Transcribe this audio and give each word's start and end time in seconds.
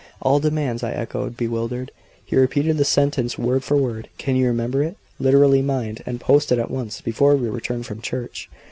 "All 0.19 0.39
demands!" 0.39 0.81
I 0.81 0.93
echoed, 0.93 1.37
bewildered. 1.37 1.91
He 2.25 2.35
repeated 2.35 2.79
the 2.79 2.83
sentence 2.85 3.37
word 3.37 3.63
for 3.63 3.77
word. 3.77 4.09
"Can 4.17 4.35
you 4.35 4.47
remember 4.47 4.81
it? 4.81 4.97
Literally, 5.19 5.61
mind! 5.61 6.01
And 6.07 6.19
post 6.19 6.51
it 6.51 6.57
at 6.57 6.71
once, 6.71 7.01
before 7.01 7.35
we 7.35 7.49
return 7.49 7.83
from 7.83 8.01
church." 8.01 8.49